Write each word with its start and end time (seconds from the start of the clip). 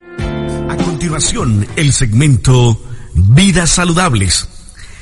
A 0.00 0.76
continuación, 0.76 1.66
el 1.76 1.92
segmento 1.92 2.82
Vidas 3.14 3.70
Saludables. 3.70 4.48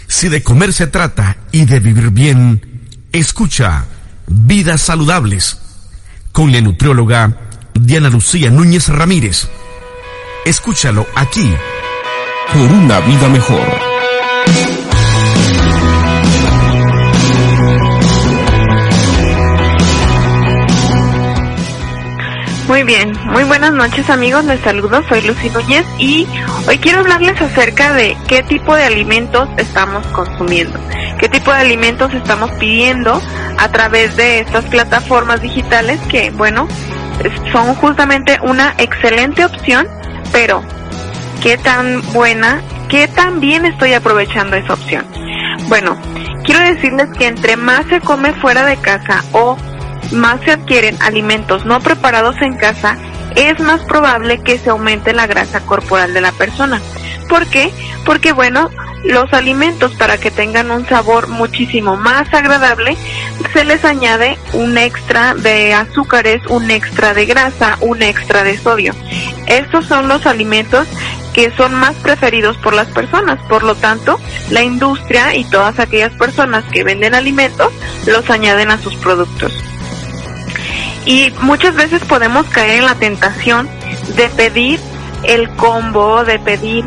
Si 0.06 0.28
de 0.28 0.42
comer 0.42 0.72
se 0.72 0.86
trata 0.86 1.36
y 1.52 1.64
de 1.64 1.80
vivir 1.80 2.10
bien, 2.10 2.88
escucha 3.12 3.86
Vidas 4.26 4.82
Saludables 4.82 5.58
con 6.32 6.52
la 6.52 6.60
nutrióloga 6.60 7.38
Diana 7.74 8.08
Lucía 8.08 8.50
Núñez 8.50 8.88
Ramírez. 8.88 9.48
Escúchalo 10.44 11.06
aquí. 11.14 11.52
Por 12.52 12.72
una 12.72 13.00
vida 13.00 13.28
mejor. 13.28 13.89
Muy 22.80 22.94
bien, 22.94 23.12
muy 23.26 23.44
buenas 23.44 23.74
noches 23.74 24.08
amigos, 24.08 24.42
les 24.46 24.58
saludo, 24.60 25.02
soy 25.06 25.20
Lucy 25.20 25.50
Núñez 25.50 25.84
y 25.98 26.26
hoy 26.66 26.78
quiero 26.78 27.00
hablarles 27.00 27.38
acerca 27.38 27.92
de 27.92 28.16
qué 28.26 28.42
tipo 28.42 28.74
de 28.74 28.84
alimentos 28.84 29.50
estamos 29.58 30.06
consumiendo, 30.06 30.80
qué 31.18 31.28
tipo 31.28 31.52
de 31.52 31.58
alimentos 31.58 32.14
estamos 32.14 32.50
pidiendo 32.52 33.20
a 33.58 33.68
través 33.70 34.16
de 34.16 34.40
estas 34.40 34.64
plataformas 34.64 35.42
digitales 35.42 36.00
que, 36.08 36.30
bueno, 36.30 36.68
son 37.52 37.74
justamente 37.74 38.38
una 38.44 38.72
excelente 38.78 39.44
opción, 39.44 39.86
pero 40.32 40.64
qué 41.42 41.58
tan 41.58 42.00
buena, 42.14 42.62
qué 42.88 43.08
tan 43.08 43.40
bien 43.40 43.66
estoy 43.66 43.92
aprovechando 43.92 44.56
esa 44.56 44.72
opción. 44.72 45.04
Bueno, 45.68 45.98
quiero 46.44 46.60
decirles 46.60 47.10
que 47.18 47.26
entre 47.26 47.58
más 47.58 47.84
se 47.90 48.00
come 48.00 48.32
fuera 48.32 48.64
de 48.64 48.78
casa 48.78 49.22
o 49.32 49.58
más 50.12 50.40
se 50.44 50.52
adquieren 50.52 50.96
alimentos 51.00 51.64
no 51.64 51.80
preparados 51.80 52.36
en 52.40 52.56
casa, 52.56 52.96
es 53.36 53.58
más 53.60 53.82
probable 53.82 54.42
que 54.42 54.58
se 54.58 54.70
aumente 54.70 55.12
la 55.12 55.26
grasa 55.26 55.60
corporal 55.60 56.12
de 56.14 56.20
la 56.20 56.32
persona. 56.32 56.80
¿Por 57.28 57.46
qué? 57.46 57.70
Porque 58.04 58.32
bueno, 58.32 58.70
los 59.04 59.32
alimentos 59.32 59.94
para 59.94 60.18
que 60.18 60.30
tengan 60.30 60.70
un 60.70 60.86
sabor 60.86 61.28
muchísimo 61.28 61.96
más 61.96 62.32
agradable, 62.34 62.96
se 63.52 63.64
les 63.64 63.84
añade 63.84 64.36
un 64.52 64.76
extra 64.76 65.34
de 65.34 65.72
azúcares, 65.72 66.44
un 66.48 66.70
extra 66.70 67.14
de 67.14 67.26
grasa, 67.26 67.78
un 67.80 68.02
extra 68.02 68.42
de 68.42 68.58
sodio. 68.58 68.94
Estos 69.46 69.86
son 69.86 70.08
los 70.08 70.26
alimentos 70.26 70.86
que 71.32 71.50
son 71.56 71.74
más 71.74 71.94
preferidos 71.96 72.56
por 72.58 72.74
las 72.74 72.88
personas. 72.88 73.38
Por 73.48 73.62
lo 73.62 73.74
tanto, 73.74 74.20
la 74.50 74.62
industria 74.62 75.34
y 75.36 75.44
todas 75.44 75.78
aquellas 75.78 76.12
personas 76.12 76.64
que 76.72 76.84
venden 76.84 77.14
alimentos 77.14 77.72
los 78.06 78.28
añaden 78.30 78.70
a 78.70 78.78
sus 78.78 78.94
productos. 78.96 79.52
Y 81.04 81.32
muchas 81.42 81.74
veces 81.74 82.04
podemos 82.04 82.46
caer 82.46 82.80
en 82.80 82.84
la 82.86 82.94
tentación 82.94 83.68
de 84.16 84.28
pedir 84.30 84.80
el 85.24 85.48
combo, 85.56 86.24
de 86.24 86.38
pedir 86.38 86.84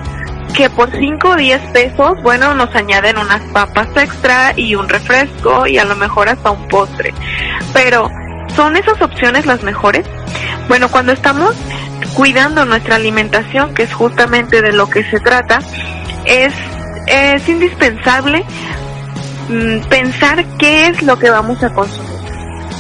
que 0.54 0.70
por 0.70 0.92
5 0.92 1.30
o 1.30 1.36
10 1.36 1.62
pesos, 1.72 2.22
bueno, 2.22 2.54
nos 2.54 2.74
añaden 2.76 3.18
unas 3.18 3.42
papas 3.52 3.88
extra 3.96 4.54
y 4.56 4.76
un 4.76 4.88
refresco 4.88 5.66
y 5.66 5.78
a 5.80 5.86
lo 5.86 5.96
mejor 5.96 6.30
hasta 6.30 6.52
un 6.52 6.68
postre. 6.68 7.14
Pero, 7.74 8.10
¿son 8.56 8.78
esas 8.78 9.02
opciones 9.02 9.46
las 9.46 9.64
mejores? 9.64 10.06
Bueno, 10.68 10.90
cuando 10.90 11.12
estamos 11.12 11.56
cuidando 12.14 12.66
nuestra 12.66 12.96
alimentación, 12.96 13.74
que 13.74 13.84
es 13.84 13.94
justamente 13.94 14.62
de 14.62 14.72
lo 14.72 14.88
que 14.90 15.04
se 15.10 15.20
trata, 15.20 15.60
es, 16.26 16.54
es 17.08 17.50
indispensable 17.50 18.46
mm, 19.50 19.80
pensar 19.90 20.46
qué 20.60 20.88
es 20.88 21.02
lo 21.02 21.18
que 21.18 21.32
vamos 21.32 21.64
a 21.64 21.74
consumir. 21.74 22.13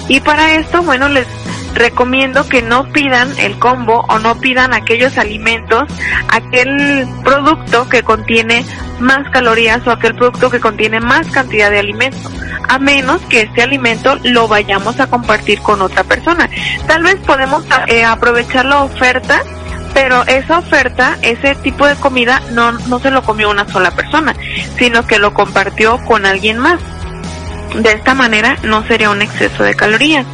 Y 0.07 0.19
para 0.19 0.55
esto, 0.55 0.81
bueno, 0.83 1.07
les 1.09 1.27
recomiendo 1.73 2.47
que 2.47 2.61
no 2.61 2.87
pidan 2.91 3.31
el 3.39 3.57
combo 3.57 4.05
o 4.07 4.19
no 4.19 4.39
pidan 4.39 4.73
aquellos 4.73 5.17
alimentos, 5.17 5.83
aquel 6.29 7.07
producto 7.23 7.89
que 7.89 8.03
contiene 8.03 8.65
más 8.99 9.27
calorías 9.31 9.85
o 9.87 9.91
aquel 9.91 10.15
producto 10.15 10.49
que 10.49 10.59
contiene 10.59 10.99
más 10.99 11.27
cantidad 11.31 11.71
de 11.71 11.79
alimento, 11.79 12.29
a 12.69 12.79
menos 12.79 13.21
que 13.23 13.41
este 13.41 13.63
alimento 13.63 14.17
lo 14.23 14.47
vayamos 14.47 14.99
a 14.99 15.07
compartir 15.07 15.59
con 15.61 15.81
otra 15.81 16.03
persona. 16.03 16.49
Tal 16.87 17.03
vez 17.03 17.15
podemos 17.25 17.65
eh, 17.87 18.03
aprovechar 18.03 18.65
la 18.65 18.83
oferta 18.83 19.41
pero 19.93 20.25
esa 20.25 20.57
oferta, 20.57 21.17
ese 21.21 21.53
tipo 21.55 21.85
de 21.85 21.95
comida 21.95 22.41
no, 22.51 22.71
no 22.71 22.99
se 22.99 23.11
lo 23.11 23.21
comió 23.21 23.49
una 23.51 23.67
sola 23.67 23.91
persona, 23.91 24.35
sino 24.77 25.05
que 25.05 25.19
lo 25.19 25.33
compartió 25.35 26.03
con 26.05 26.25
alguien 26.25 26.57
más. 26.57 26.79
De 27.75 27.91
esta 27.91 28.13
manera 28.13 28.57
no 28.63 28.85
sería 28.87 29.09
un 29.09 29.21
exceso 29.21 29.63
de 29.63 29.75
calorías. 29.75 30.25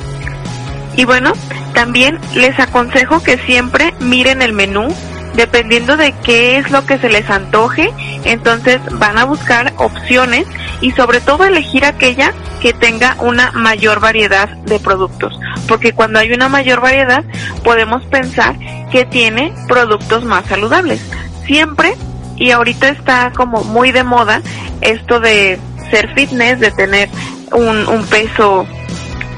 Y 0.96 1.06
bueno, 1.06 1.34
también 1.74 2.20
les 2.36 2.60
aconsejo 2.60 3.24
que 3.24 3.38
siempre 3.38 3.94
miren 4.00 4.42
el 4.42 4.54
menú, 4.54 4.94
dependiendo 5.36 5.96
de 5.96 6.14
qué 6.24 6.58
es 6.58 6.70
lo 6.72 6.86
que 6.86 6.98
se 6.98 7.10
les 7.10 7.30
antoje, 7.30 7.94
entonces 8.26 8.80
van 8.94 9.18
a 9.18 9.24
buscar 9.24 9.74
opciones 9.78 10.46
y 10.82 10.92
sobre 10.92 11.22
todo 11.22 11.46
elegir 11.46 11.86
aquella 11.86 12.34
que 12.62 12.74
tenga 12.74 13.16
una 13.20 13.52
mayor 13.52 14.00
variedad 14.00 14.50
de 14.50 14.80
productos, 14.80 15.40
porque 15.68 15.94
cuando 15.94 16.20
hay 16.20 16.34
una 16.34 16.50
mayor 16.50 16.82
variedad 16.82 17.24
podemos 17.64 18.04
pensar 18.06 18.58
que 18.92 19.06
tiene 19.06 19.54
productos 19.68 20.26
más 20.26 20.46
saludables. 20.48 21.00
Siempre, 21.46 21.96
y 22.36 22.52
ahorita 22.52 22.90
está 22.90 23.32
como 23.36 23.64
muy 23.64 23.92
de 23.92 24.04
moda 24.04 24.42
esto 24.82 25.20
de 25.20 25.60
ser 25.90 26.14
fitness, 26.14 26.60
de 26.60 26.72
tener 26.72 27.10
un, 27.54 27.88
un 27.88 28.06
peso 28.06 28.68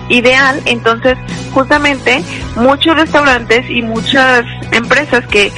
ideal, 0.09 0.61
entonces 0.65 1.17
justamente 1.53 2.21
muchos 2.55 2.95
restaurantes 2.95 3.69
y 3.69 3.81
muchas 3.81 4.43
empresas 4.71 5.25
que 5.27 5.51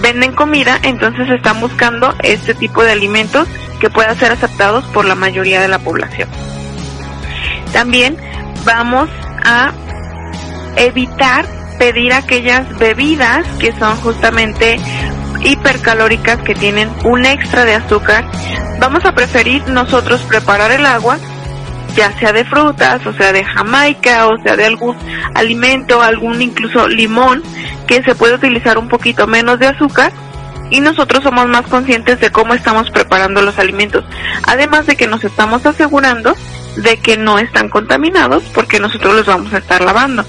venden 0.00 0.32
comida, 0.32 0.78
entonces 0.82 1.28
están 1.30 1.60
buscando 1.60 2.14
este 2.22 2.54
tipo 2.54 2.82
de 2.82 2.92
alimentos 2.92 3.48
que 3.80 3.88
puedan 3.90 4.16
ser 4.18 4.32
aceptados 4.32 4.84
por 4.86 5.04
la 5.04 5.14
mayoría 5.14 5.60
de 5.60 5.68
la 5.68 5.78
población. 5.78 6.28
También 7.72 8.16
vamos 8.64 9.08
a 9.44 9.72
evitar 10.76 11.46
pedir 11.78 12.12
aquellas 12.12 12.78
bebidas 12.78 13.46
que 13.58 13.72
son 13.78 13.96
justamente 13.96 14.76
hipercalóricas 15.42 16.40
que 16.42 16.54
tienen 16.54 16.88
un 17.04 17.26
extra 17.26 17.64
de 17.64 17.74
azúcar. 17.74 18.24
Vamos 18.78 19.04
a 19.04 19.14
preferir 19.14 19.66
nosotros 19.68 20.20
preparar 20.22 20.70
el 20.70 20.86
agua 20.86 21.18
ya 21.94 22.12
sea 22.18 22.32
de 22.32 22.44
frutas, 22.44 23.06
o 23.06 23.12
sea 23.12 23.32
de 23.32 23.44
jamaica, 23.44 24.26
o 24.26 24.36
sea 24.42 24.56
de 24.56 24.64
algún 24.66 24.96
alimento, 25.34 26.02
algún 26.02 26.42
incluso 26.42 26.88
limón, 26.88 27.42
que 27.86 28.02
se 28.02 28.14
puede 28.14 28.34
utilizar 28.34 28.78
un 28.78 28.88
poquito 28.88 29.26
menos 29.26 29.58
de 29.58 29.68
azúcar 29.68 30.12
y 30.70 30.80
nosotros 30.80 31.22
somos 31.22 31.46
más 31.46 31.66
conscientes 31.66 32.20
de 32.20 32.30
cómo 32.30 32.54
estamos 32.54 32.90
preparando 32.90 33.42
los 33.42 33.58
alimentos. 33.58 34.04
Además 34.46 34.86
de 34.86 34.96
que 34.96 35.06
nos 35.06 35.22
estamos 35.24 35.64
asegurando 35.66 36.34
de 36.76 36.96
que 36.96 37.16
no 37.16 37.38
están 37.38 37.68
contaminados 37.68 38.42
porque 38.54 38.80
nosotros 38.80 39.14
los 39.14 39.26
vamos 39.26 39.52
a 39.52 39.58
estar 39.58 39.82
lavando. 39.82 40.24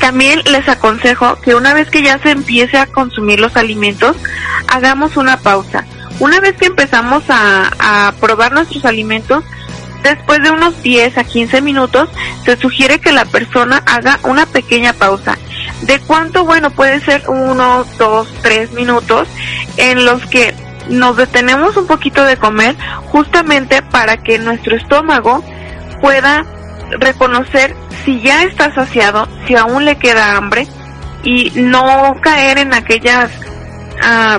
También 0.00 0.40
les 0.44 0.68
aconsejo 0.68 1.40
que 1.40 1.54
una 1.54 1.72
vez 1.72 1.88
que 1.90 2.02
ya 2.02 2.18
se 2.18 2.30
empiece 2.30 2.76
a 2.76 2.86
consumir 2.86 3.40
los 3.40 3.56
alimentos, 3.56 4.16
hagamos 4.68 5.16
una 5.16 5.38
pausa. 5.38 5.84
Una 6.20 6.40
vez 6.40 6.56
que 6.56 6.66
empezamos 6.66 7.24
a, 7.28 8.08
a 8.08 8.12
probar 8.20 8.52
nuestros 8.52 8.84
alimentos, 8.84 9.44
Después 10.06 10.40
de 10.40 10.52
unos 10.52 10.80
10 10.84 11.18
a 11.18 11.24
15 11.24 11.62
minutos, 11.62 12.08
se 12.44 12.56
sugiere 12.56 13.00
que 13.00 13.10
la 13.10 13.24
persona 13.24 13.82
haga 13.86 14.20
una 14.22 14.46
pequeña 14.46 14.92
pausa. 14.92 15.36
¿De 15.82 15.98
cuánto? 15.98 16.44
Bueno, 16.44 16.70
puede 16.70 17.00
ser 17.00 17.24
uno, 17.26 17.84
dos, 17.98 18.32
tres 18.40 18.70
minutos 18.70 19.26
en 19.76 20.04
los 20.04 20.24
que 20.26 20.54
nos 20.88 21.16
detenemos 21.16 21.76
un 21.76 21.88
poquito 21.88 22.24
de 22.24 22.36
comer 22.36 22.76
justamente 23.10 23.82
para 23.82 24.18
que 24.18 24.38
nuestro 24.38 24.76
estómago 24.76 25.42
pueda 26.00 26.46
reconocer 27.00 27.74
si 28.04 28.20
ya 28.20 28.44
está 28.44 28.72
saciado, 28.72 29.26
si 29.48 29.56
aún 29.56 29.84
le 29.84 29.98
queda 29.98 30.36
hambre 30.36 30.68
y 31.24 31.50
no 31.56 32.14
caer 32.22 32.58
en 32.58 32.74
aquellas 32.74 33.32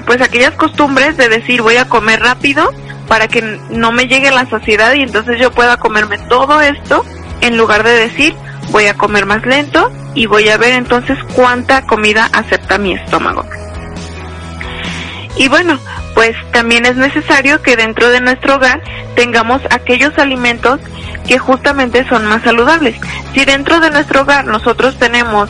pues 0.06 0.22
aquellas 0.22 0.54
costumbres 0.56 1.18
de 1.18 1.30
decir 1.30 1.62
voy 1.62 1.78
a 1.78 1.86
comer 1.86 2.20
rápido 2.20 2.72
para 3.08 3.28
que 3.28 3.42
no 3.70 3.92
me 3.92 4.08
llegue 4.08 4.32
la 4.32 4.46
saciedad 4.46 4.94
y 4.94 5.02
entonces 5.02 5.40
yo 5.40 5.52
pueda 5.52 5.78
comerme 5.78 6.18
todo 6.18 6.62
esto 6.62 7.06
en 7.42 7.58
lugar 7.58 7.84
de 7.84 7.92
decir 7.92 8.36
voy 8.72 8.88
a 8.88 8.94
comer 8.94 9.26
más 9.26 9.46
lento 9.46 9.92
y 10.14 10.26
voy 10.26 10.50
a 10.50 10.58
ver 10.58 10.74
entonces 10.74 11.18
cuánta 11.34 11.86
comida 11.86 12.30
acepta 12.34 12.78
mi 12.78 12.94
estómago. 12.94 13.46
Y 15.38 15.48
bueno, 15.48 15.80
pues 16.16 16.36
también 16.52 16.86
es 16.86 16.96
necesario 16.96 17.62
que 17.62 17.76
dentro 17.76 18.10
de 18.10 18.22
nuestro 18.22 18.56
hogar 18.56 18.82
tengamos 19.16 19.62
aquellos 19.70 20.18
alimentos 20.18 20.80
que 21.28 21.38
justamente 21.38 22.08
son 22.08 22.26
más 22.26 22.42
saludables. 22.44 22.96
Si 23.34 23.46
dentro 23.46 23.80
de 23.80 23.92
nuestro 23.92 24.22
hogar 24.22 24.46
nosotros 24.46 24.98
tenemos 24.98 25.50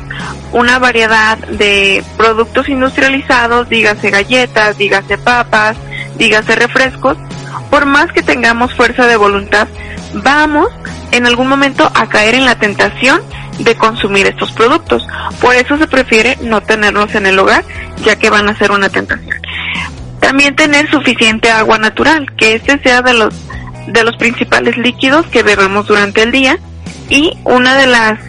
una 0.51 0.79
variedad 0.79 1.37
de 1.37 2.03
productos 2.17 2.67
industrializados, 2.69 3.69
dígase 3.69 4.09
galletas, 4.09 4.77
dígase 4.77 5.17
papas, 5.17 5.77
dígase 6.17 6.55
refrescos, 6.55 7.17
por 7.69 7.85
más 7.85 8.11
que 8.11 8.23
tengamos 8.23 8.73
fuerza 8.73 9.05
de 9.07 9.17
voluntad, 9.17 9.67
vamos 10.13 10.69
en 11.11 11.25
algún 11.25 11.47
momento 11.47 11.89
a 11.93 12.07
caer 12.07 12.35
en 12.35 12.45
la 12.45 12.55
tentación 12.55 13.21
de 13.59 13.75
consumir 13.75 14.27
estos 14.27 14.51
productos. 14.51 15.05
Por 15.41 15.55
eso 15.55 15.77
se 15.77 15.87
prefiere 15.87 16.37
no 16.41 16.61
tenerlos 16.61 17.13
en 17.15 17.25
el 17.25 17.39
hogar, 17.39 17.63
ya 18.03 18.17
que 18.17 18.29
van 18.29 18.49
a 18.49 18.57
ser 18.57 18.71
una 18.71 18.89
tentación. 18.89 19.35
También 20.19 20.55
tener 20.55 20.89
suficiente 20.89 21.49
agua 21.51 21.77
natural, 21.77 22.27
que 22.35 22.55
este 22.55 22.79
sea 22.79 23.01
de 23.01 23.13
los 23.13 23.33
de 23.87 24.03
los 24.03 24.15
principales 24.17 24.77
líquidos 24.77 25.25
que 25.27 25.43
bebemos 25.43 25.87
durante 25.87 26.23
el 26.23 26.31
día 26.31 26.59
y 27.09 27.37
una 27.43 27.75
de 27.75 27.87
las 27.87 28.19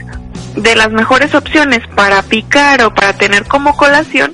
de 0.55 0.75
las 0.75 0.90
mejores 0.90 1.34
opciones 1.34 1.87
para 1.94 2.22
picar 2.22 2.82
o 2.82 2.93
para 2.93 3.12
tener 3.12 3.44
como 3.44 3.76
colación 3.76 4.32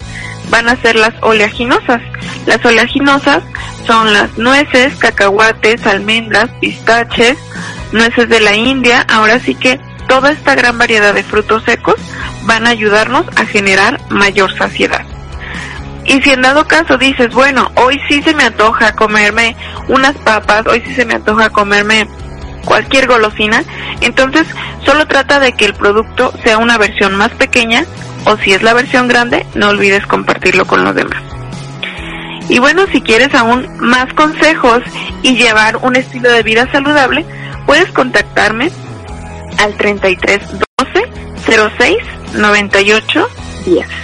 van 0.50 0.68
a 0.68 0.76
ser 0.76 0.96
las 0.96 1.14
oleaginosas. 1.22 2.00
Las 2.46 2.64
oleaginosas 2.64 3.42
son 3.86 4.12
las 4.12 4.36
nueces, 4.38 4.94
cacahuates, 4.96 5.86
almendras, 5.86 6.50
pistaches, 6.60 7.36
nueces 7.92 8.28
de 8.28 8.40
la 8.40 8.54
India. 8.54 9.04
Ahora 9.08 9.38
sí 9.40 9.54
que 9.54 9.80
toda 10.08 10.32
esta 10.32 10.54
gran 10.54 10.78
variedad 10.78 11.14
de 11.14 11.22
frutos 11.22 11.64
secos 11.64 11.96
van 12.44 12.66
a 12.66 12.70
ayudarnos 12.70 13.26
a 13.36 13.44
generar 13.46 14.00
mayor 14.10 14.56
saciedad. 14.56 15.04
Y 16.06 16.20
si 16.22 16.30
en 16.30 16.42
dado 16.42 16.66
caso 16.66 16.98
dices, 16.98 17.32
bueno, 17.32 17.70
hoy 17.76 18.00
sí 18.08 18.22
se 18.22 18.34
me 18.34 18.44
antoja 18.44 18.94
comerme 18.94 19.56
unas 19.88 20.16
papas, 20.18 20.66
hoy 20.66 20.82
sí 20.86 20.94
se 20.94 21.04
me 21.04 21.14
antoja 21.14 21.50
comerme 21.50 22.06
cualquier 22.64 23.06
golosina, 23.06 23.62
entonces 24.00 24.46
solo 24.84 25.06
trata 25.06 25.38
de 25.38 25.52
que 25.52 25.64
el 25.64 25.74
producto 25.74 26.32
sea 26.42 26.58
una 26.58 26.78
versión 26.78 27.14
más 27.16 27.30
pequeña 27.32 27.84
o 28.26 28.36
si 28.38 28.52
es 28.52 28.62
la 28.62 28.74
versión 28.74 29.08
grande, 29.08 29.46
no 29.54 29.68
olvides 29.68 30.06
compartirlo 30.06 30.66
con 30.66 30.84
los 30.84 30.94
demás. 30.94 31.22
Y 32.48 32.58
bueno, 32.58 32.86
si 32.92 33.00
quieres 33.00 33.34
aún 33.34 33.66
más 33.78 34.12
consejos 34.14 34.82
y 35.22 35.36
llevar 35.36 35.78
un 35.78 35.96
estilo 35.96 36.30
de 36.30 36.42
vida 36.42 36.70
saludable, 36.70 37.24
puedes 37.66 37.90
contactarme 37.92 38.70
al 39.58 39.74
33 39.76 40.40
12 40.78 41.70
06 41.78 41.96
98 42.34 43.28
10. 43.64 44.03